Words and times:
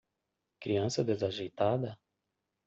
Criança 0.63 1.03
desajeitada? 1.03 1.95